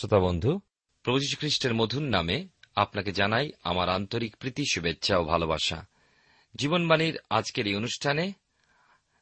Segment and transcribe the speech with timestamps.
[0.00, 0.60] শ্রোতা বন্ধু,
[1.02, 5.86] প্রভু খ্রিস্টের মধুর নামে আপনাকে জানাই আমার আন্তরিক প্রীতি, শুভেচ্ছা ও ভালোবাসা।
[6.54, 8.32] জীবনবাণীর আজকের এই অনুষ্ঠানে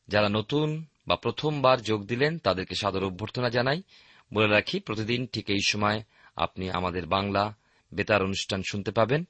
[0.08, 3.82] যারা নতুন বা প্রথমবার যোগ দিলেন, তাদেরকে সাদর অভ্যর্থনা জানাই।
[4.34, 6.02] বলে রাখি, প্রতিদিন ঠিক এই সময়
[6.36, 7.56] আপনি আমাদের বাংলা
[7.94, 9.28] বেতার অনুষ্ঠান শুনতে পাবেন।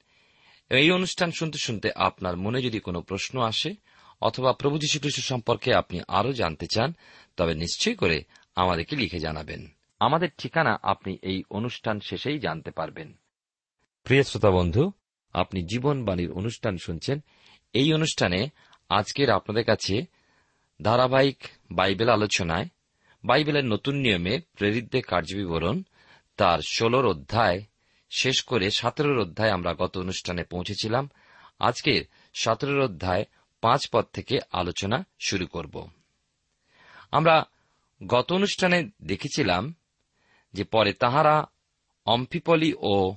[0.69, 3.73] এই অনুষ্ঠান শুনতে শুনতে আপনার মনে যদি কোনো প্রশ্ন আসে,
[4.21, 6.93] অথবা প্রভু যীশুখ্রিস্ট সম্পর্কে আপনি আরও জানতে চান,
[7.37, 8.23] তবে নিশ্চয়ই করে
[8.55, 13.19] আমাদেরকে লিখে জানাবেন। আমাদের ঠিকানা আপনি এই অনুষ্ঠান শেষেই জানতে পারবেন।
[14.03, 14.91] প্রিয় শ্রোতা বন্ধু,
[15.33, 17.23] আপনি জীবনবাণীর অনুষ্ঠান শুনছেন।
[17.73, 18.49] এই অনুষ্ঠানে
[18.89, 20.05] আজকের আপনাদের কাছে
[20.81, 22.65] ধারাবাহিক বাইবেল আলোচনায়,
[23.23, 25.83] বাইবেলের নতুন নিয়মে প্রেরিতদের কার্যবিবরণ
[26.37, 27.61] তার ষোলর অধ্যায়,
[28.09, 31.09] শেষ করে সতেরোর অধ্যায় আমরা গত অনুষ্ঠানে পৌঁছেছিলাম।
[31.59, 32.03] আজকের
[32.33, 33.25] সতেরোর অধ্যায়
[33.61, 35.89] পাঁচ পদ থেকে আলোচনা শুরু করব।
[37.11, 37.45] আমরা
[38.07, 39.75] গত অনুষ্ঠানে দেখেছিলাম
[40.53, 41.45] যে পরে তাহারা
[42.05, 43.15] অম্ফিপলি ও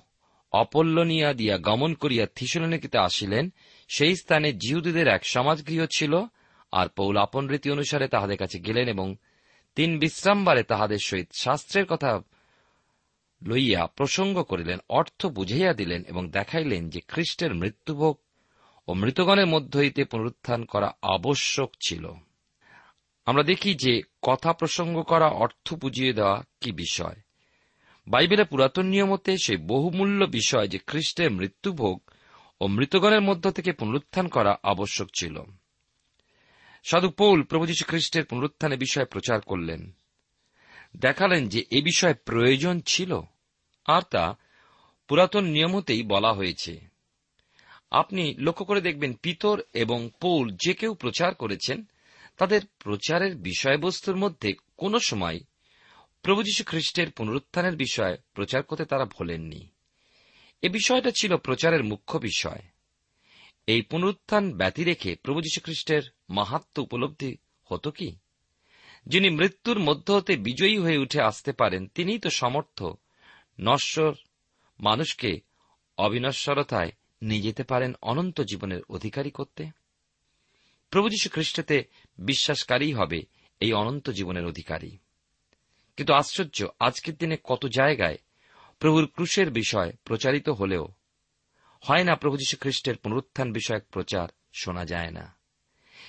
[0.52, 3.52] অপল্লনিয়া দিয়া গমন করিয়া থিসলনিকিতে আসিলেন,
[3.88, 6.25] সেই স্থানে জিহুদীদের এক সমাজগৃহ ছিল,
[6.73, 9.17] আর পৌল আপন রীতি অনুসারে তাহাদের কাছে গেলেন এবং
[9.75, 12.20] তিন বিশ্রামবারে তাহাদের সহিত শাস্ত্রের কথা
[13.43, 18.19] লইয়া প্রসঙ্গ করিলেন, অর্থ বুঝাইয়া দিলেন এবং দেখাইলেন যে খ্রিস্টের মৃত্যুভোগ
[18.88, 22.12] ও মৃতগণের মধ্য হইতে পুনরুত্থান করা আবশ্যক ছিল।
[23.24, 27.16] আমরা দেখি যে কথা প্রসঙ্গ করা, অর্থ বুঝিয়ে দেওয়া কি বিষয়?
[28.06, 32.02] বাইবেলের পুরাতন নিয়মতে সেই বহুমূল্য বিষয় যে খ্রিস্টের মৃত্যুভোগ
[32.60, 35.43] ও মৃতগণের মধ্য থেকে পুনরুত্থান করা আবশ্যক ছিল।
[36.84, 39.93] সাধু পৌল প্রভু খ্রিস্টের পুনরুত্থানের বিষয়ে প্রচার করলেন।
[40.96, 43.20] দেখালেন যে এ বিষয়ে প্রয়োজন ছিল,
[43.86, 44.36] আর তা
[45.08, 46.81] পুরাতন নিয়মতেই বলা হয়েছে।
[47.91, 51.84] আপনি লক্ষ্য করে দেখবেন, পিতর এবং পৌল যে কেউ প্রচার করেছেন
[52.36, 55.41] তাদের প্রচারের বিষয়বস্তুর মধ্যে কোনো সময়
[56.22, 59.69] প্রভু যীশু খ্রিস্টের পুনরুত্থানের বিষয়ে প্রচার করতে তারা ভোলেননি।
[60.62, 62.62] এ বিষয়টা ছিল প্রচারের মুখ্য বিষয়।
[63.67, 68.17] এই পুনরুত্থান ব্যতি রেখে প্রভু খ্রিস্টের মাহাত্ম উপলব্ধি হতো কি?
[69.06, 72.82] যিনি মৃত্যুর মধ্য হতে বিজয়ী হয়ে উঠে আসতে পারেন, তিনিই তো সমর্থ
[73.60, 74.15] নশ্বর
[74.81, 75.41] মানুষকে
[75.98, 79.67] অবিনশ্বরতায় নিয়ে যেতে পারেন অনন্ত জীবনের অধিকারী করতে।
[80.91, 81.84] প্রভু যীশু খ্রিস্টতে
[82.19, 83.22] বিশ্বাসকারী হবে
[83.60, 84.98] এই অনন্ত জীবনের অধিকারী।
[85.96, 88.19] কিন্তু আশ্চর্য, আজকের দিনে কত জায়গায়
[88.78, 90.88] প্রভুর ক্রুশের বিষয় প্রচারিত হলেও
[91.81, 95.34] হয় না প্রভু যীশু খ্রিস্টের পুনরুত্থান বিষয়ক প্রচার শোনা যায় না।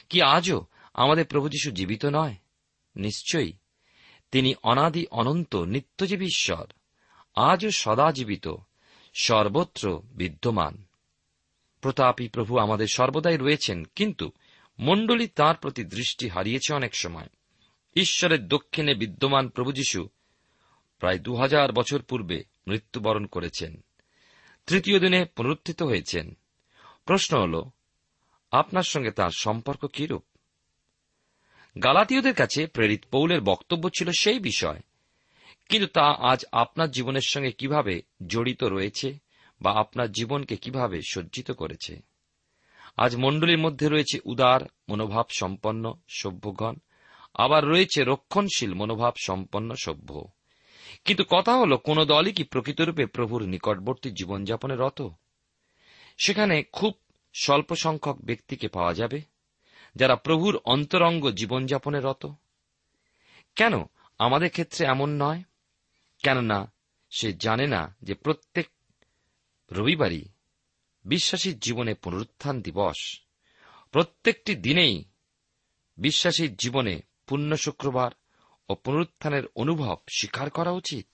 [0.09, 2.35] কি আজও আমাদের প্রভু যীশু জীবিত নয়?
[2.95, 3.53] নিশ্চয়ই
[4.31, 6.65] তিনি অনাদি অনন্ত নিত্যজীবী ঈশ্বর,
[7.35, 8.55] আজও সদা জীবিত,
[9.13, 10.83] সর্বত্র বিদ্যমান।
[11.81, 14.31] প্রতাপী প্রভু আমাদের সর্বদাই রয়েছেন, কিন্তু
[14.79, 17.27] মণ্ডলী তাঁর প্রতি দৃষ্টি হারিয়েছে অনেক সময়।
[17.95, 20.09] ঈশ্বরের দক্ষিণে বিদ্যমান প্রভু যীশু
[20.99, 23.83] প্রায় দু হাজার বছর পূর্বে মৃত্যুবরণ করেছেন।
[24.67, 26.37] তৃতীয় দিনে পুনরুত্থিত হয়েছেন।
[27.05, 27.63] প্রশ্ন হল,
[28.51, 30.23] আপনার সঙ্গে তার সম্পর্ক কিরূপ?
[31.83, 34.79] গালাতীয়দের কাছে প্রেরিত পৌলের বক্তব্য ছিল সেই বিষয়,
[35.69, 39.17] কিন্তু তা আজ আপনার জীবনের সঙ্গে কীভাবে জড়িত রয়েছে
[39.61, 42.12] বা আপনার জীবনকে কীভাবে সজ্জিত করেছে?
[42.97, 46.75] আজ মণ্ডলীর মধ্যে রয়েছে উদার, মনোভাব সম্পন্ন, সভ্যগণ।
[47.33, 50.23] আবার রয়েছে রক্ষণশীল, মনোভাব সম্পন্ন, সভ্য।
[51.05, 55.09] কিন্তু কথা হল, কোন দলই কি প্রকৃতরূপে প্রভুর নিকটবর্তী জীবনযাপনে রত?
[56.17, 56.93] সেখানে খুব
[57.33, 59.21] স্বল্প সংখ্যক ব্যক্তিকে পাওয়া যাবে,
[59.95, 62.25] যারা প্রভুর অন্তরঙ্গ জীবনযাপনে রত।
[63.55, 63.73] কেন
[64.19, 65.43] আমাদের ক্ষেত্রে এমন নয়?
[66.23, 66.71] কেননা
[67.09, 68.67] সে জানে না যে প্রত্যেক
[69.71, 70.25] রবিবারই
[71.05, 73.21] বিশ্বাসীর জীবনে পুনরুত্থান দিবস।
[73.91, 75.03] প্রত্যেকটি দিনেই
[75.97, 78.11] বিশ্বাসীর জীবনে পুণ্য শুক্রবার
[78.69, 81.07] ও পুনরুত্থানের অনুভব স্বীকার করা উচিত।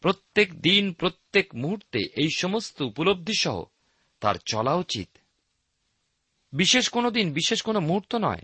[0.00, 3.64] প্রত্যেক দিন, প্রত্যেক মুহূর্তে এই সমস্ত উপলব্ধি সহ
[4.20, 5.08] তার চলা উচিত।
[6.52, 8.42] বিশেষ কোনো দিন, বিশেষ কোনো মুহূর্ত নয়।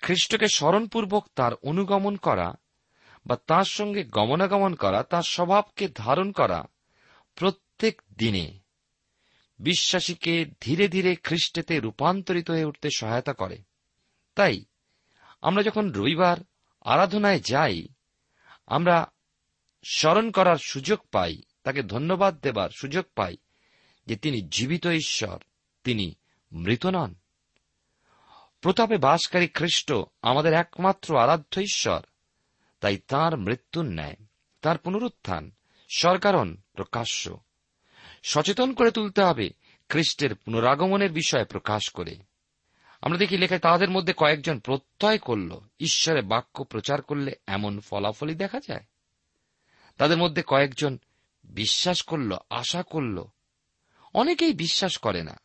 [0.00, 2.54] খ্রিস্টকে স্মরণপূর্বক তার অনুগমন করা
[3.26, 6.64] বা তার সঙ্গে গমনাগমন করা, তার স্বভাবকে ধারণ করা
[7.34, 8.61] প্রত্যেক দিনে।
[9.58, 13.58] বিশ্বাসীকে ধীরে ধীরে খ্রিস্টেতে রূপান্তরিত হয়ে উঠতে সহায়তা করে।
[14.34, 14.64] তাই,
[15.42, 16.36] আমরা যখন রবিবার
[16.80, 17.88] আরাধনায় যাই,
[18.66, 19.10] আমরা
[19.90, 23.36] স্মরণ করার সুযোগ পাই, তাকে ধন্যবাদ দেবার সুযোগ পাই
[24.06, 25.38] যে তিনি জীবিত ঈশ্বর,
[25.84, 26.14] তিনি
[26.52, 27.14] মৃত নন।
[28.60, 29.92] প্রতাপে বাসকারী খ্রিস্ট
[30.22, 32.00] আমাদের একমাত্র আরাধ্য ঈশ্বর,
[32.80, 34.16] তাই তার মৃত্যুর ন্যায়,
[34.60, 35.50] তার পুনরুত্থান
[35.96, 37.38] সরকারণ প্রকাশ্য।
[38.22, 39.50] সচেতন করে তুলতে হবে,
[39.88, 42.16] খ্রিস্টের পুনরাগমনের বিষয়ে প্রকাশ করে।
[43.02, 48.60] আমরা দেখি লেখায় তাদের মধ্যে কয়েকজন প্রত্যয় করল ঈশ্বরের বাক্য প্রচার করলে এমন ফলাফলই দেখা
[48.60, 48.84] যায়।
[49.96, 50.98] তাদের মধ্যে কয়েকজন
[51.44, 53.24] বিশ্বাস করল, আশা করল।
[54.14, 55.40] অনেকেই বিশ্বাস করে না।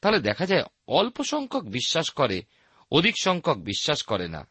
[0.00, 2.42] তাহলে দেখা যায় অল্প সংখ্যক বিশ্বাস করে,
[2.92, 4.46] অধিক সংখ্যক বিশ্বাস করে না।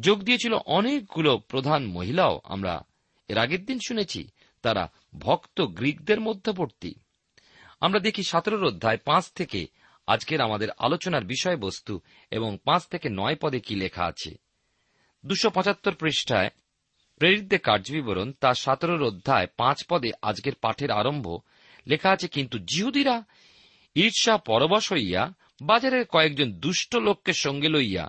[0.00, 2.84] যোগ দিয়েছিল অনেকগুলো প্রধান মহিলাও আমরা
[3.28, 4.28] এর আগের দিন শুনেছি,
[4.62, 6.92] তারা ভক্ত গ্রিকদের মধ্যবর্তী।
[7.80, 9.66] আমরা দেখি সতেরোর অধ্যায় পাঁচ থেকে
[10.06, 12.00] আজকের আমাদের আলোচনার বিষয়বস্তু
[12.30, 14.30] এবং পাঁচ থেকে নয় পদে কি লেখা আছে।
[15.24, 16.50] দুশো পঁচাত্তর পৃষ্ঠায়
[17.18, 21.26] প্রেরিতদের কার্যবিবরণ তার সতেরোর অধ্যায় পাঁচ পদে আজকের পাঠের আরম্ভ
[21.86, 23.16] লেখা আছে, কিন্তু জিহুদিরা
[23.96, 25.22] ঈর্ষা পরবশ হইয়া
[25.62, 28.04] বাজারের কয়েকজন দুষ্ট লোককে সঙ্গে লইয়া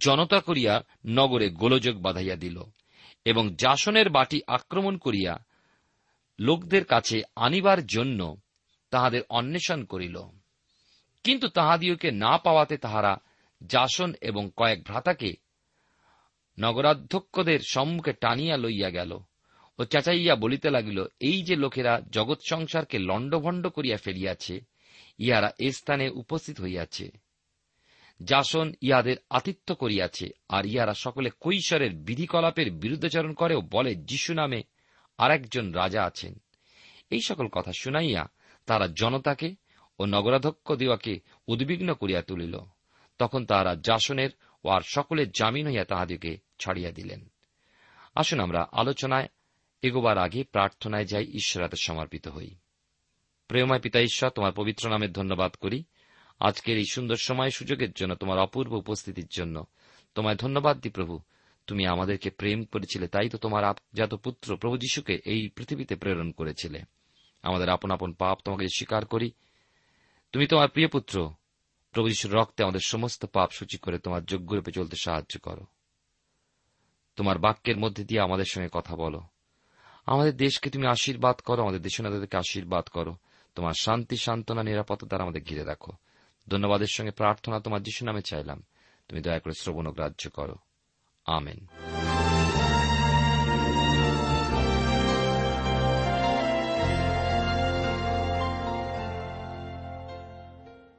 [0.00, 0.74] জনতা করিয়া
[1.06, 2.56] নগরে গোলযোগ বাঁধাইয়া দিল
[3.24, 5.32] এবং জাসনের বাটি আক্রমণ করিয়া
[6.38, 8.36] লোকদের কাছে আনিবার জন্য
[8.90, 10.20] তাহাদের অন্বেষণ করিল।
[11.24, 13.16] কিন্তু তাহাদিওকে না পাওয়াতে তাহারা
[13.66, 15.36] জাসন এবং কয়েক ভ্রাতাকে
[16.60, 19.18] নগরাধ্যক্ষদের সম্মুখে টানিয়া লইয়া গেল
[19.78, 24.60] ও চেঁচাইয়া বলিতে লাগিল, এই যে লোকেরা জগৎ সংসারকে লণ্ডভণ্ড করিয়া ফেলিয়াছে,
[25.18, 27.10] ইহারা এ স্থানে উপস্থিত হইয়াছে।
[28.22, 34.62] জাসন ইহাদের আতিথ্য করিয়াছে, আর ইহারা সকলে কৈশোরের বিধিকলাপের বিরুদ্ধাচরণ করেও বলে, যিশু নামে
[35.18, 36.34] আর একজন রাজা আছেন।
[37.10, 38.28] এই সকল কথা শুনাইয়া
[38.66, 39.54] তারা জনতাকে
[39.98, 42.58] ও নগরাধ্যক্ষ দিওয়াকে উদ্বিগ্ন করিয়া তুলিল।
[43.18, 44.30] তখন তাহারা জাসনের
[44.64, 47.30] ও আর সকলের জামিন হইয়া তাহাদিকে ছাড়িয়া দিলেন।
[48.14, 49.28] আসুন আমরা আলোচনায়
[49.82, 52.54] এগোবার আগে প্রার্থনায় যাই, ঈশ্বরাতে সমর্পিত হই।
[53.48, 55.84] প্রেমায় পিতা ঈশ্বর, তোমার পবিত্র নামের ধন্যবাদ করি।
[56.40, 59.66] আজকের এই সুন্দর সময় সুযোগের জন্য, তোমার অপূর্ব উপস্থিতির জন্য
[60.14, 61.20] তোমায় ধন্যবাদ দি প্রভু।
[61.66, 66.82] তুমি আমাদেরকে প্রেম করেছিলে, তাই তো তোমার আপজাত পুত্র প্রভু যীশুকে এই পৃথিবীতে প্রেরণ করেছিলে।
[67.42, 69.30] আমাদের আপন আপন পাপ তোমাকে স্বীকার করি।
[70.32, 71.30] তুমি তোমার প্রিয় পুত্র,
[71.92, 75.66] প্রভু যীশুর রক্তে আমাদের সমস্ত পাপ সূচি করে তোমার যোগ্যরূপে চলতে সাহায্য করো।
[77.16, 79.20] তোমার বাক্যের মধ্যে দিয়ে আমাদের সঙ্গে কথা বলো।
[80.06, 83.16] আমাদের দেশকে তুমি আশীর্বাদ করো, আমাদের দেশনাদেরকে আশীর্বাদ করো।
[83.54, 85.92] তোমার শান্তি, সান্ত্বনা, নিরাপত্তা দ্বারা আমাদের ঘিরে রাখো।
[86.48, 88.62] ধন্যবাদের সঙ্গে প্রার্থনা তোমার যিশু নামে চাইলাম।
[89.08, 90.56] তুমি দয়া করে শ্রবণ গ্রাহ্য করো।
[91.26, 91.66] আমেন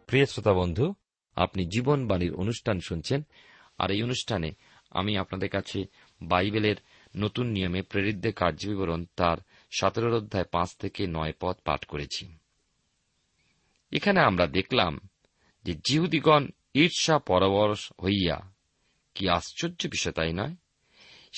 [0.08, 0.94] প্রিয় শ্রোতা বন্ধু,
[1.36, 3.22] আপনি জীবনবাণীর অনুষ্ঠান শুনছেন,
[3.78, 4.52] আর এই অনুষ্ঠানে
[4.92, 5.86] আমি আপনাদের কাছে
[6.22, 6.76] বাইবেলের
[7.16, 9.38] নতুন নিয়মে প্রেরিতদের কার্যবিবরণ তার
[9.72, 12.36] সতেরোর অধ্যায় পাঁচ থেকে নয় পদ পাঠ করেছি।
[13.92, 15.00] এখানে আমরা দেখলাম
[15.66, 18.55] যে জিহুদিগণ ঈর্ষা পরবশ হইয়া
[19.16, 20.56] কি আশ্চর্য বিষয় তাই নয়?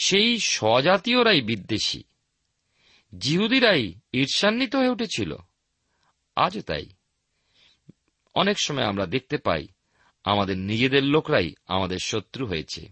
[0.03, 2.03] সেই স্বজাতীয়রাই বিদ্বেষী।
[3.19, 5.36] জিহুদিরাই ঈর্ষান্বিত হয়ে উঠেছিল।
[6.36, 6.86] আজও তাই।
[8.36, 9.67] অনেক সময় আমরা দেখতে পাই,
[10.24, 12.89] আমাদের নিজেদের লোকরাই আমাদের শত্রু হয়েছে।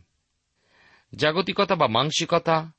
[1.15, 2.71] জাগতিকতা বা মানসিকতা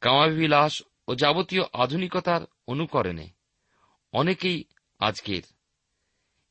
[0.00, 3.28] কামাবিলাস ও যাবতীয় আধুনিকতার অনুকরণে
[4.12, 4.64] অনেকেই
[4.98, 5.42] আজকের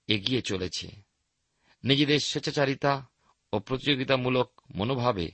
[0.08, 0.88] এগিয়ে চলেছে।
[1.84, 3.08] নিজেদের স্বেচ্ছাচারিতা
[3.54, 5.32] ও প্রতিযোগিতামূলক মনোভাবে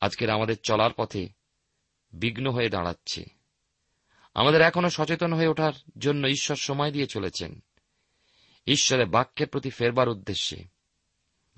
[0.00, 1.28] আজকের আমাদের চলার পথে
[2.12, 3.24] বিঘ্ন হয়ে দাঁড়াচ্ছে।
[4.34, 7.60] আমাদের এখনও সচেতন হয়ে ওঠার জন্য ঈশ্বর সময় দিয়ে চলেছেন।
[8.66, 10.64] ঈশ্বরের বাক্যের প্রতি ফেরবার উদ্দেশ্যে।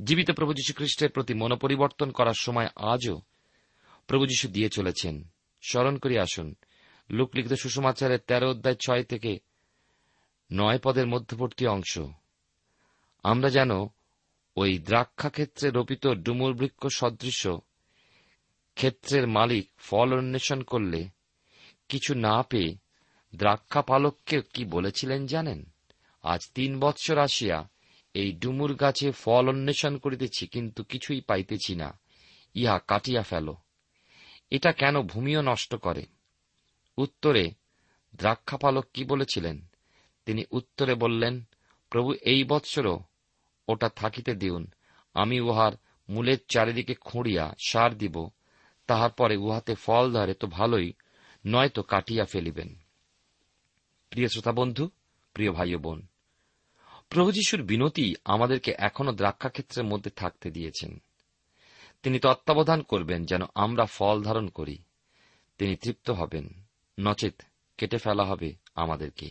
[0.05, 3.23] জীবিত প্রভু যীশু খ্রিস্টের প্রতি মনোপরিবর্তন করার সময় আজও
[4.07, 5.29] প্রভু যীশু দিয়ে চলেছেন।
[5.63, 6.55] স্মরণ করি আসুন।
[7.11, 9.39] লোকলিখিত সুষমাচারের তেরো অধ্যায় ছয় থেকে
[10.53, 11.99] নয় পদের মধ্যবর্তী অংশ।
[13.23, 13.71] আমরা যেন
[14.57, 17.47] ওই দ্রাক্ষা ক্ষেত্রে রোপিত ডুমুর বৃক্ষ সদৃশ।
[18.75, 21.09] ক্ষেত্রের মালিক ফল অন্বেষণ করলে
[21.89, 22.77] কিছু না পেয়ে
[23.37, 25.65] দ্রাক্ষা পালককে কি বলেছিলেন জানেন?
[26.23, 27.69] আজ তিন বৎসর আসিয়া
[28.15, 31.99] এই ডুমুর গাছে ফল অন্বেষণ করিতেছি, কিন্তু কিছুই পাইতেছি না।
[32.55, 33.55] ইহা কাটিয়া ফেল।
[34.51, 36.07] এটা কেন ভূমিও নষ্ট করে?
[36.97, 37.51] উত্তরে,
[38.15, 39.67] দ্রাক্ষাপালক কি বলেছিলেন?
[40.27, 41.45] তিনি উত্তরে বললেন,
[41.91, 43.01] প্রভু, এই বৎসরও
[43.69, 44.67] ওটা থাকিতে দিউন।
[45.15, 45.73] আমি উহার
[46.09, 48.31] মূলের চারিদিকে খুঁড়িয়া সার দিব,
[48.87, 50.93] তাহার পরে উহাতে ফল ধরে তো ভালোই
[51.47, 52.77] নয়তো কাটিয়া ফেলিবেন।
[54.11, 54.91] প্রিয় শ্রোতা বন্ধু
[55.35, 56.07] প্রিয় ভাই বোন,
[57.09, 61.03] প্রভু যিশুর বিনতি আমাদেরকে এখনও দ্রাক্ষাক্ষেত্রের মধ্যে থাকতে দিয়েছেন।
[62.03, 64.79] তিনি তত্ত্বাবধান করবেন যেন আমরা ফল ধারণ করি।
[65.59, 66.49] তিনি তৃপ্ত হবেন,
[67.01, 67.43] নচেত
[67.79, 69.31] কেটে ফেলা হবে আমাদেরকে।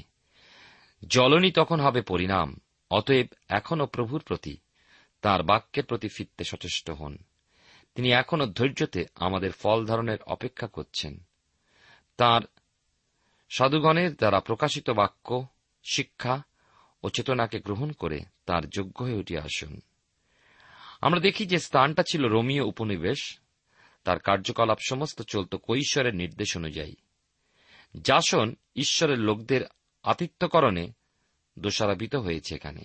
[1.07, 4.57] জলনি তখন হবে পরিণাম অতএব এখনও প্রভুর প্রতি,
[5.21, 7.17] তার বাক্যের প্রতি ফিরতে সচেষ্ট হন।
[7.95, 11.23] তিনি এখনও ধৈর্যতে আমাদের ফল ধারণের অপেক্ষা করছেন।
[12.17, 12.41] তার
[13.49, 15.47] সাধুগণের দ্বারা প্রকাশিত বাক্য,
[15.83, 16.43] শিক্ষা
[17.03, 19.81] ও চেতনাকে গ্রহণ করে তার যোগ্য হয়ে উঠে আসুন।
[21.01, 23.39] আমরা দেখি যে স্থানটা ছিল রোমীয় উপনিবেশ।
[24.03, 26.95] তার কার্যকলাপ সমস্ত চলত কৈশ্বরের নির্দেশ অনুযায়ী।
[28.01, 29.61] জাসন ঈশ্বরের লোকদের
[30.03, 30.91] আতিথ্যকরণে
[31.59, 32.81] দোষারোপিত হয়েছে এখানে।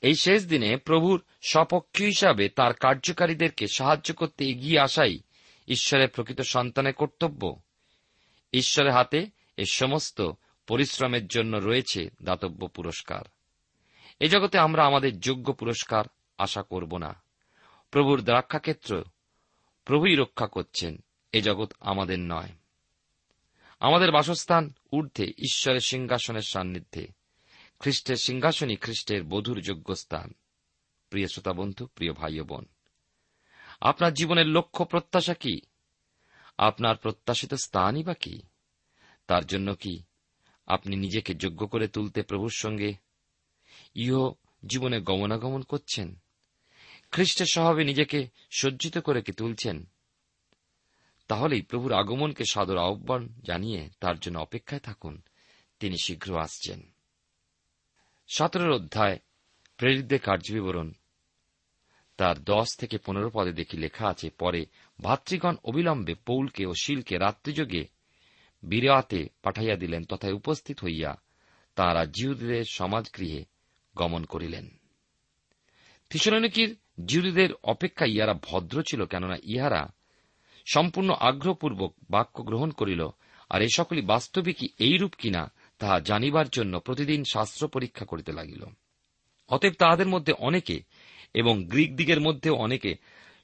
[0.00, 5.18] এই শেষ দিনে প্রভুর সপক্ষ হিসাবে তার কার্যকারীদেরকে সাহায্য করতে এগিয়ে আসাই
[5.68, 7.60] ঈশ্বরের প্রকৃত সন্তানের কর্তব্য।
[8.52, 9.26] ঈশ্বরের হাতে
[9.56, 10.30] এ সমস্ত
[10.66, 13.22] পরিশ্রমের জন্য রয়েছে দাতব্য পুরস্কার।
[14.20, 16.04] এ জগতে আমরা আমাদের যোগ্য পুরস্কার
[16.38, 17.22] আশা করব না।
[17.90, 19.04] প্রভুর দ্রাক্ষাক্ষেত্র
[19.84, 20.98] প্রভুই রক্ষা করছেন,
[21.32, 22.48] এ জগৎ আমাদের নয়।
[23.80, 27.08] আমাদের বাসস্থান ঊর্ধ্বে ঈশ্বরের সিংহাসনের সান্নিধ্যে।
[27.78, 30.32] খ্রিস্টের সিংহাসনই খ্রিস্টের বধুর যোগ্য স্থান
[31.10, 32.64] প্রিয় শ্রোতা বন্ধু, প্রিয় ভাই বোন,
[33.80, 35.60] আপনার জীবনের লক্ষ্য প্রত্যাশা কি?
[36.58, 38.42] আপনার প্রত্যাশিত স্থানই বা কি?
[39.26, 40.02] তার জন্য কি
[40.66, 42.94] আপনি নিজেকে যোগ্য করে তুলতে প্রভুর সঙ্গে
[43.94, 44.32] ইহ
[44.66, 46.20] জীবনে গমনাগমন করছেন?
[47.10, 49.84] খ্রিস্টের স্বভাবে নিজেকে সজ্জিত করে কি তুলছেন?
[51.28, 55.22] তাহলেই প্রভুর আগমনকে সাদর আহ্বান জানিয়ে তার জন্য অপেক্ষায় থাকুন।
[55.78, 56.93] তিনি শীঘ্র আসছেন।
[58.28, 59.18] সতেরোর অধ্যায়,
[59.76, 60.92] প্রেরিতদের কার্যবিবরণ।
[62.16, 64.66] তার দশ থেকে পনেরো পদে দেখি লেখা আছে, পরে
[65.02, 67.88] ভাতৃগণ অবিলম্বে পৌলকে ও শিলকে রাত্রিযোগে
[68.62, 71.20] বিরাতে পাঠাইয়া দিলেন, তথায় উপস্থিত হইয়া
[71.74, 73.44] তাঁরা জিহুদীদের সমাজগৃহে
[73.96, 74.68] গমন করিলেন।
[76.10, 79.92] থিসলনিকির জিহুদীদের অপেক্ষা ইহারা ভদ্র ছিল, কেননা ইহারা
[80.66, 83.08] সম্পূর্ণ আগ্রহপূর্বক বাক্য গ্রহণ করিল,
[83.50, 85.52] আর এ সকলই বাস্তবিকই এইরূপ কিনা
[85.84, 88.64] তাহা জানিবার জন্য প্রতিদিন শাস্ত্র পরীক্ষা করিতে লাগিল।
[89.48, 90.82] অতএব তাহাদের মধ্যে অনেকে
[91.34, 92.94] এবং গ্রিক দিগের মধ্যে অনেকে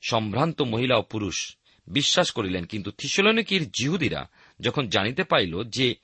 [0.09, 4.29] সম্ভ্রান্ত মহিলা ও পুরুষ বিশ্বাস করিলেন, কিন্তু থিসলনিকির জিহুদিরা
[4.61, 5.94] যখন জানিতে পাইল যে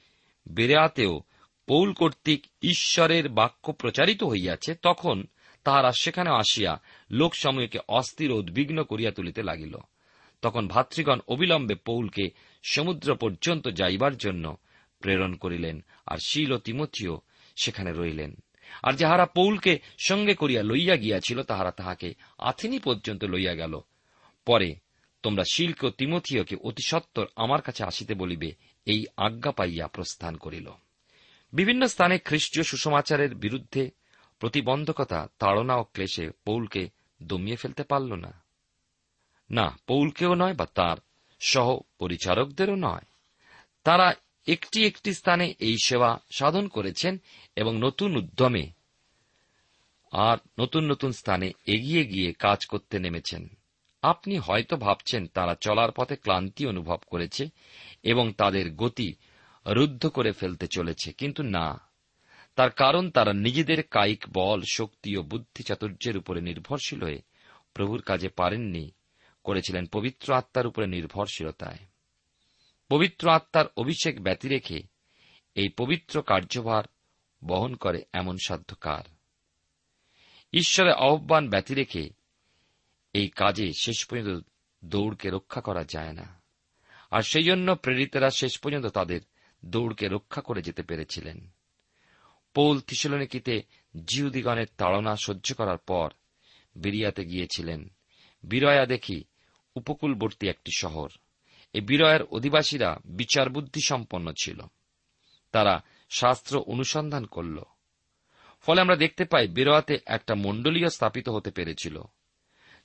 [0.49, 1.23] বেরেয়াতেও
[1.67, 5.27] পৌল কর্তৃক ঈশ্বরের বাক্য প্রচারিত হইয়াছে, তখন
[5.65, 9.77] তাহারা সেখানে আসিয়া লোকসমূহকে অস্থির উদ্বিগ্ন করিয়া তুলিতে লাগিল।
[10.43, 12.31] তখন ভাতৃগণ অবিলম্বে পৌলকে
[12.63, 14.57] সমুদ্র পর্যন্ত যাইবার জন্য
[14.99, 17.21] প্রেরণ করিলেন, আর শিল ও তিমথিও
[17.57, 18.37] সেখানে রইলেন।
[18.83, 23.81] আর যাহারা পৌলকে সঙ্গে করিয়া লইয়া গিয়াছিল, তাহারা তাহাকে আথিনি পর্যন্ত লইয়া গেল।
[24.47, 24.77] পরে
[25.23, 28.53] তোমরা শিল্ক ও তিমথিয়কে অতি সত্বর আমার কাছে আসিতে বলিবে,
[28.87, 30.71] এই আজ্ঞা পাইয়া প্রস্থান করিল।
[31.53, 33.91] বিভিন্ন স্থানে খ্রিস্টীয় সুসমাচারের বিরুদ্ধে
[34.39, 36.91] প্রতিবন্ধকতা, তাড়না ও ক্লেশে পৌলকে
[37.23, 38.43] দমিয়ে ফেলতে পারল না।
[39.51, 40.97] না, পৌলকেও নয় বা তার
[41.41, 43.03] সহ পরিচারকদেরও নয়।
[43.85, 44.15] তারা
[44.47, 47.19] একটি একটি স্থানে এই সেবা সাধন করেছেন
[47.57, 48.65] এবং নতুন উদ্যমে
[50.13, 53.49] আর নতুন নতুন স্থানে এগিয়ে গিয়ে কাজ করতে নেমেছেন।
[54.03, 57.49] আপনি হয়তো ভাবছেন তারা চলার পথে ক্লান্তি অনুভব করেছে
[58.03, 59.15] এবং তাদের গতি
[59.67, 61.81] রুদ্ধ করে ফেলতে চলেছে, কিন্তু না।
[62.57, 67.21] তার কারণ তারা নিজেদের কায়িক বল, শক্তি ও বুদ্ধি চাতুর্যের উপরে নির্ভরশীল হয়ে
[67.75, 68.91] প্রভুর কাজে পারেননি,
[69.45, 71.79] করেছিলেন পবিত্র আত্মার উপরে নির্ভরশীলতায়।
[72.89, 74.81] পবিত্র আত্মার অভিষেক ব্যতি রেখে
[75.55, 76.85] এই পবিত্র কার্যভার
[77.45, 79.05] বহন করে এমন সাধ্যকার।
[80.53, 82.11] ঈশ্বরের আহ্বান ব্যতি রেখে
[83.13, 84.49] এই কাজে শেষ পর্যন্ত
[84.85, 86.43] দৌড়কে রক্ষা করা যায় না।
[87.11, 89.21] আর সেই জন্য প্রেরিতেরা শেষ পর্যন্ত তাদের
[89.65, 91.51] দৌড়কে রক্ষা করে যেতে পেরেছিলেন।
[92.55, 93.63] পৌল থিসলনিকিতে
[94.05, 96.11] জিহুদিগণের তাড়না সহ্য করার পর
[96.77, 97.89] বিরিয়াতে গিয়েছিলেন।
[98.45, 99.25] বিরয়া দেখি
[99.75, 101.09] উপকূলবর্তী একটি শহর।
[101.77, 104.61] এই বিরয়ের অধিবাসীরা বিচার বুদ্ধি সম্পন্ন ছিল।
[105.53, 107.63] তারা শাস্ত্র অনুসন্ধান করল।
[108.61, 112.03] ফলে আমরা দেখতে পাই বিরয়াতে একটা মণ্ডলীয় স্থাপিত হতে পেরেছিল।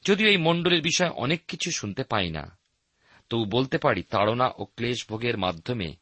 [0.06, 2.58] যদিও এই মণ্ডলীর বিষয়ে অনেক কিছু শুনতে পাই না,
[3.30, 5.95] তবু বলতে পারি তাড়না ও ক্লেশ ভোগের মাধ্যমে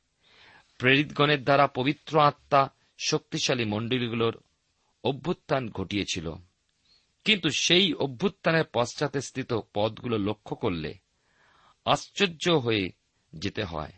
[0.78, 4.41] প্রেরিতগণের দ্বারা পবিত্র আত্মা শক্তিশালী মণ্ডলীগুলোর
[5.04, 6.34] অভ্যুত্থান ঘটিয়েছিল।
[7.23, 10.93] কিন্তু সেই অভ্যুত্থানের পশ্চাতে স্থিত পদগুলো লক্ষ্য করলে
[11.86, 12.92] আশ্চর্য হয়ে
[13.34, 13.94] যেতে হয়।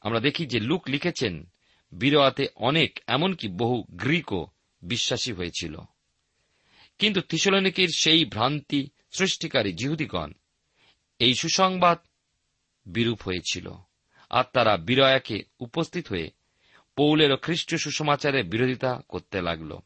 [0.00, 1.50] আমরা দেখি যে লুক লিখেছেন
[1.92, 4.46] বিরোয়াতে অনেক, এমনকি বহু গ্রিকও
[4.82, 5.80] বিশ্বাসী হয়েছিল।
[6.98, 10.32] কিন্তু থিসলনিকির সেই ভ্রান্তি সৃষ্টিকারী জিহুদিগণ
[11.18, 11.98] এই সুসংবাদ
[12.86, 13.72] বিরূপ হয়েছিল,
[14.30, 16.30] আর তারা বিরয়াকে উপস্থিত হয়ে
[16.96, 19.78] পৌলের খ্রিস্ট সুসমাচারের বিরোধিতা করতে লাগল।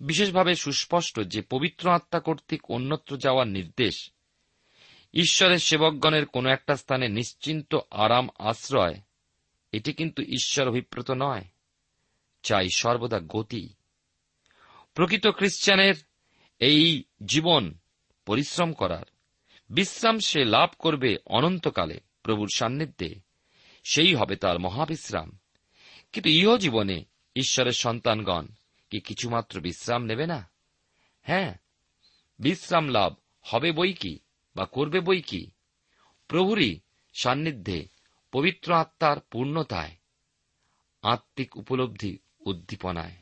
[0.00, 4.10] বিশেষভাবে সুস্পষ্ট যে পবিত্র আত্মা কর্তৃক অন্যত্র যাওয়ার নির্দেশ
[5.14, 9.00] ঈশ্বরের সেবকগণের কোন একটা স্থানে নিশ্চিন্ত আরাম আশ্রয়,
[9.72, 11.44] এটি কিন্তু ঈশ্বর অভিপ্রেত নয়,
[12.42, 13.68] চাই সর্বদা গতি।
[14.94, 15.94] প্রকৃত খ্রিস্টানের
[16.58, 17.74] এই জীবন
[18.26, 19.04] পরিশ্রম করার,
[19.70, 23.14] বিশ্রাম সে লাভ করবে অনন্তকালে প্রভুর সান্নিধ্যে,
[23.84, 25.38] সেই হবে তার মহাবিশ্রাম।
[26.12, 27.04] কিন্তু ইহ জীবনে
[27.36, 28.46] ঈশ্বরের সন্তানগণ
[28.90, 30.50] কি কিছুমাত্র বিশ্রাম নেবে না?
[31.22, 31.54] হ্যাঁ
[32.38, 34.18] বিশ্রাম লাভ হবে বই কি?
[34.56, 35.50] করবে বই কি?
[36.28, 36.80] প্রভুরই
[37.12, 37.88] সান্নিধ্যে
[38.32, 39.96] পবিত্র আত্মার পূর্ণতায়
[41.02, 43.12] আত্মিক উপলব্ধি উদ্দীপনায়।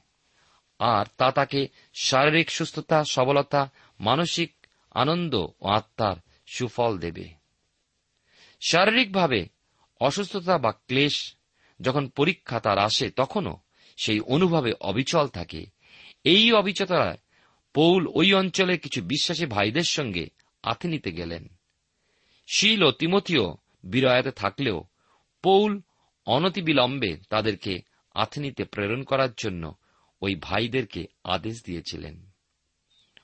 [0.78, 4.54] আর তা তাকে শারীরিক সুস্থতা, সবলতা, মানসিক
[4.90, 6.16] আনন্দ ও আত্মার
[6.46, 7.28] সুফল দেবে।
[8.60, 9.48] শারীরিকভাবে
[10.00, 11.36] অসুস্থতা বা ক্লেশ
[11.80, 13.58] যখন পরীক্ষা তার আসে, তখনও
[13.96, 15.66] সেই অনুভবে অবিচল থাকে।
[16.24, 17.18] এই অবিচতায়
[17.74, 21.48] পৌল ওই অঞ্চলের কিছু বিশ্বাসী ভাইদের সঙ্গে আথেনিতে গেলেন।
[22.46, 24.84] শিল ও তিমথিও বিরয়াতে থাকলেও
[25.42, 25.80] পৌল
[26.26, 27.82] অনতিবিলম্বে তাদেরকে
[28.14, 29.74] আথেনিতে প্রেরণ করার জন্য
[30.22, 32.30] ওই ভাইদেরকে আদেশ দিয়েছিলেন।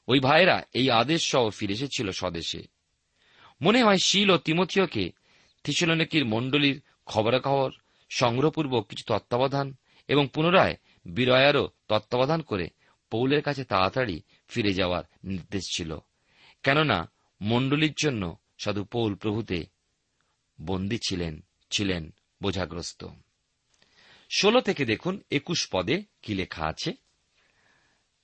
[0.08, 2.62] ওই ভাইরা এই আদেশ সহ ফিরে এসেছিল স্বদেশে।
[3.62, 5.12] মনে হয় শিল ও তিমথিওকে
[5.64, 7.70] থিসলনিকির মণ্ডলীর খবরাখবর,
[8.10, 9.74] সংগ্রহপূর্বক কিছু তত্ত্বাবধান
[10.08, 12.70] এবং পুনরায় বিরয়ারও তত্ত্বাবধান করে
[13.10, 15.98] পৌলের কাছে তাড়াতাড়ি ফিরে যাওয়ার নির্দেশ ছিল।
[16.62, 19.66] কেননা মণ্ডলীর জন্য সাধু পৌল প্রভুতে
[20.60, 23.06] বন্দী ছিলেন ছিলেন বোঝাগ্রস্ত।
[24.36, 26.92] ষোলো থেকে দেখুন একুশ পদে কি লেখা আছে।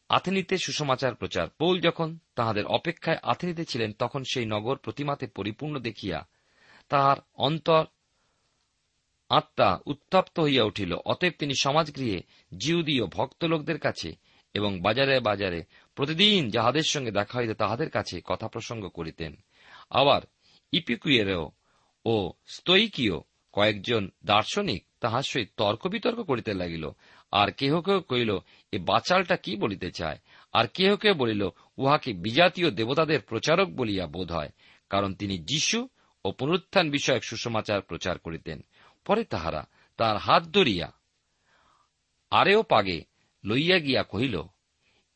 [0.09, 6.29] আথেনিতে সুসমাচার প্রচার। পৌল যখন তাহাদের অপেক্ষায় আথেনিতে ছিলেন, তখন সেই নগর প্রতিমাতে পরিপূর্ণ দেখিয়া
[6.89, 7.85] তাহার অন্তর
[9.29, 12.21] আত্মা উত্তপ্ত হইয়া উঠিল। অতএব তিনি সমাজগৃহে
[12.59, 14.15] জিউদি ও ভক্ত লোকদের কাছে
[14.55, 19.37] এবং বাজারে বাজারে প্রতিদিন যাহাদের সঙ্গে দেখা হইত তাহাদের কাছে কথা প্রসঙ্গ করিতেন।
[19.91, 20.23] আবার
[20.73, 21.51] ইপিকুয়েরও
[22.05, 23.13] ও স্তৈকীয়
[23.53, 26.91] কয়েকজন দার্শনিক তাহার সহিত তর্ক বিতর্ক করিতে লাগিল,
[27.33, 28.39] আর কেহ কেহ কহিল,
[28.73, 30.19] এ বাচালটা কি বলিতে চায়?
[30.53, 34.49] আর কেহ কেহ বলিল, উহাকে বিজাতীয় দেবতাদের প্রচারক বলিয়া বোধ হয়।
[34.91, 35.89] কারণ তিনি যিশু
[36.25, 38.65] ও পুনরুত্থান বিষয়ক সুসমাচার প্রচার করিতেন।
[39.05, 40.93] পরে তাহারা তার হাত ধরিয়া
[42.31, 43.05] আরেও পাগে
[43.45, 44.43] লইয়া গিয়া কহিল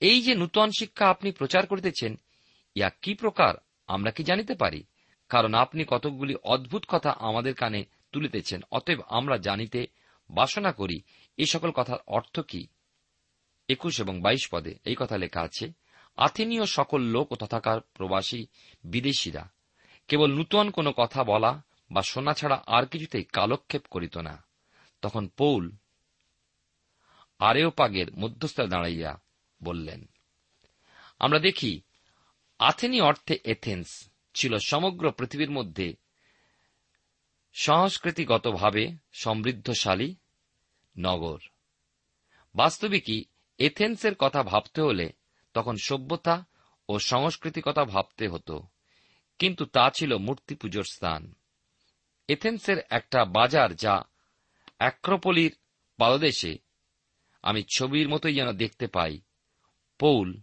[0.00, 2.16] এই যে নূতন শিক্ষা আপনি প্রচার করিতেছেন,
[2.74, 3.54] ইয়া কি প্রকার
[3.86, 4.84] আমরা কি জানিতে পারি?
[5.28, 9.86] কারণ আপনি কতকগুলি অদ্ভুত কথা আমাদের কানে তুলিতেছেন, অতএব আমরা জানিতে
[10.30, 11.02] বাসনা করি।
[11.36, 12.66] এ সকল কথার অর্থ কি?
[13.68, 15.72] একুশ এবং বাইশ পদে এই কথা লেখা আছে,
[16.16, 18.46] আথেনীয় সকল লোক ও তথাকার প্রবাসী
[18.84, 19.50] বিদেশীরা,
[20.08, 24.44] কেবল নূতন কোনো কথা বলা বা শোনা ছাড়া আর কিছুতেই কালক্ষেপ করিত না।
[25.02, 25.70] তখন পৌল
[27.38, 29.20] আরেও পাগের মধ্যস্থলে দাঁড়াইয়া
[29.62, 30.00] বললেন।
[31.18, 31.72] আমরা দেখি,
[32.58, 35.96] আথেনি অর্থে এথেন্স ছিল সমগ্র পৃথিবীর মধ্যে
[37.54, 40.14] সংস্কৃতিগতভাবে সমৃদ্ধশালী
[40.98, 41.38] নগর।
[42.54, 43.24] বাস্তবিকই
[43.58, 45.12] এথেন্সের কথা ভাবতে হলে
[45.54, 46.44] তখন সভ্যতা
[46.88, 48.56] ও সংস্কৃতি কথা ভাবতে হতো,
[49.38, 51.34] কিন্তু তা ছিল মূর্তি পুজোর স্থান।
[52.28, 54.02] এথেন্সের একটা বাজার যা
[54.78, 55.52] অ্যাক্রোপলির
[55.96, 56.58] পাদদেশে
[57.42, 59.20] আমি ছবির মতোই যেন দেখতে পাই
[59.98, 60.40] পৌল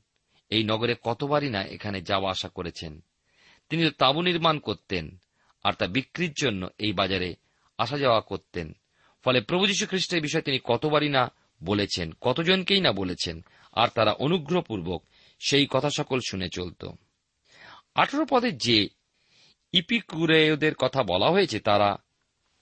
[0.50, 3.02] এই নগরে কতবারই না এখানে যাওয়া আসা করেছেন।
[3.70, 5.18] তিনি তো তাঁবু নির্মাণ করতেন
[5.63, 7.36] আর তা বিক্রির জন্য এই বাজারে
[7.78, 8.74] আসা যাওয়া করতেন।
[9.24, 11.32] ফলে প্রভু যীশু খ্রিস্টের বিষয়ে তিনি কতবারই না
[11.63, 15.04] বলেছেন, কতজনকেই না বলেছেন, আর তারা অনুগ্রহপূর্বক
[15.39, 16.86] সেই কথা সকল শুনে চলত।
[17.96, 18.89] আঠারো পদে যে
[19.74, 21.98] ইপিকুরেয়দের কথা বলা হয়েছে, তারা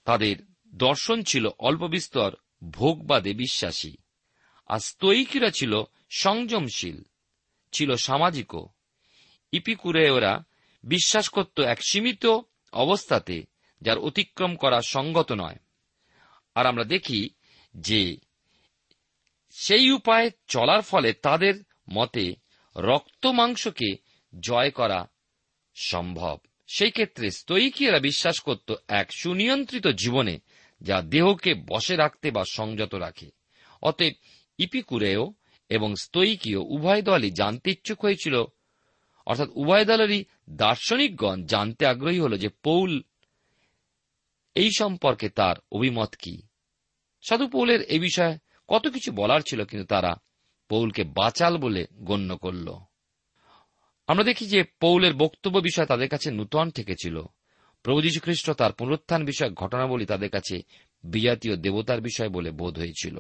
[0.06, 0.36] তাদের
[0.76, 2.36] দর্শন ছিল অল্প বিস্তর
[2.72, 3.96] ভোগবাদে বিশ্বাসী।
[4.68, 5.84] আর স্তৈকিরা ছিল
[6.18, 7.04] সংযমশীল,
[7.72, 8.68] ছিল সামাজিকও।
[9.52, 10.44] ইপিকুরেয়রা
[10.84, 12.26] বিশ্বাস করত এক সীমিত
[12.74, 13.44] অবস্থাতে,
[13.82, 15.56] যার অতিক্রম করা সঙ্গত নয়।
[16.56, 17.30] আর আমরা দেখি
[17.76, 18.18] যে,
[19.52, 21.54] সেই উপায়ে চলার ফলে তাদের
[21.90, 22.36] মতে
[22.76, 23.96] রক্ত মাংসকে
[24.40, 25.10] জয় করা
[25.76, 30.40] সম্ভব। সেই ক্ষেত্রে স্তৈকীয়রা বিশ্বাস করত এক সুনিয়ন্ত্রিত জীবনে,
[30.82, 33.32] যা দেহকে বসে রাখতে বা সংযত রাখে।
[33.82, 34.14] অতএব
[34.58, 35.34] ইপিকুরেও
[35.72, 38.44] এবং স্তৈকীয় উভয় দলই জানতে ইচ্ছুক হয়েছিল।
[39.26, 43.04] অর্থাৎ উভয় দলেরই দার্শনিকগণ জানতে আগ্রহী হল যে পৌল
[44.56, 46.42] এই সম্পর্কে তার অভিমত কি।
[47.30, 50.16] সাধু পৌলের এই বিষয়ে কত কিছু বলার ছিল কিন্তু তারা
[50.70, 52.74] পৌলকে বাচাল বলে গণ্য করল।
[54.08, 57.22] আমরা দেখি যে পৌলের বক্তব্য বিষয় তাদের কাছে নূতন ঠেকেছিল।
[57.84, 60.62] প্রভু যীশুখ্রিস্ট তার পুনরুত্থান বিষয়ক ঘটনাবলী তাদের কাছে
[61.04, 63.20] বিজাতীয় দেবতার বিষয় বলে বোধ হয়েছিল।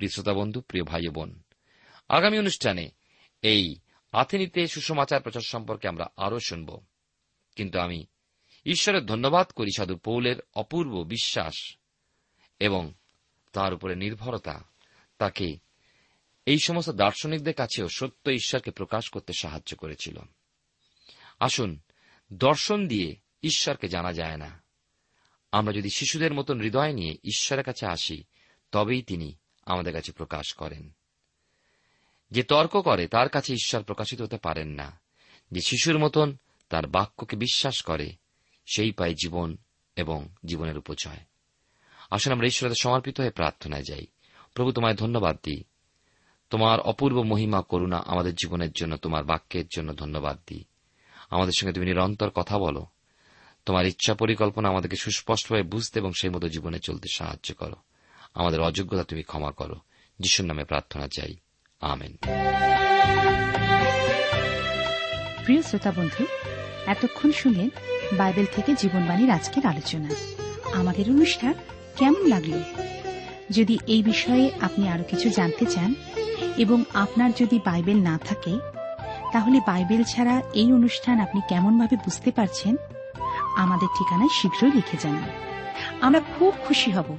[0.00, 1.42] প্রিয় শ্রোতা বন্ধু প্রিয় ভাই বোন,
[2.08, 2.90] আগামী অনুষ্ঠানে
[3.42, 3.76] এই
[4.12, 6.84] আথেনিতে সুসমাচার প্রচার সম্পর্কে আমরা আরও শুনব।
[7.56, 8.06] কিন্তু আমি
[8.66, 11.76] ঈশ্বরের ধন্যবাদ করি সাধু পৌলের অপূর্ব বিশ্বাস
[12.60, 12.94] এবং
[13.52, 14.64] তার উপরে নির্ভরতা।
[15.18, 15.58] তাকে
[16.46, 20.18] এই সমস্ত দার্শনিকদের কাছেও সত্য ঈশ্বরকে প্রকাশ করতে সাহায্য করেছিল।
[21.40, 21.80] আসুন,
[22.32, 24.62] দর্শন দিয়ে ঈশ্বরকে জানা যায় না।
[25.52, 28.24] আমরা যদি শিশুদের মতন হৃদয় নিয়ে ঈশ্বরের কাছে আসি,
[28.72, 29.36] তবেই তিনি
[29.70, 30.90] আমাদের কাছে প্রকাশ করেন।
[32.30, 35.00] যে তর্ক করে, তার কাছে ঈশ্বর প্রকাশিত হতে পারেন না।
[35.52, 36.36] যে শিশুর মতন,
[36.68, 38.12] তার বাক্যকে বিশ্বাস করে,
[38.74, 39.56] সেই পায় জীবন
[39.96, 41.18] এবং জীবনের উপচয়।
[42.10, 44.06] আসলে আমরা ঈশ্বরের সমর্পিত হয়ে প্রার্থনায় যাই।
[44.54, 45.64] প্রভু, তোমায় ধন্যবাদ দিই।
[46.50, 50.64] তোমার অপূর্ব মহিমা, করুণা আমাদের জীবনের জন্য, তোমার বাক্যের জন্য ধন্যবাদ দিই।
[51.30, 52.86] আমাদের সঙ্গে তুমি নিরন্তর কথা বলো।
[53.66, 57.76] তোমার ইচ্ছা পরিকল্পনা আমাদেরকে সুস্পষ্টভাবে বুঝতে এবং সেই মতো জীবনে চলতে সাহায্য করো।
[58.34, 59.74] আমাদের অযোগ্যতা তুমি ক্ষমা করো।
[60.20, 61.36] যিশুর নামে প্রার্থনা চাই।
[61.80, 62.16] আমেন।
[65.44, 66.24] প্রিয় শ্রোতা বন্ধু,
[66.86, 67.68] এতক্ষণ শুনলেন
[68.12, 70.10] বাইবেল থেকে জীবনবাণীর আজকের আলোচনা।
[70.74, 71.54] আমাদের অনুষ্ঠান
[71.96, 72.62] কেমন লাগল?
[73.50, 75.94] যদি এই বিষয়ে আপনি আরও কিছু জানতে চান
[76.56, 78.58] এবং আপনার যদি বাইবেল না থাকে,
[79.32, 82.76] তাহলে বাইবেল ছাড়া এই অনুষ্ঠান আপনি কেমনভাবে বুঝতে পারছেন,
[83.56, 85.22] আমাদের ঠিকানায় শীঘ্রই লিখে যান
[86.00, 87.18] আমরা খুব খুশি হব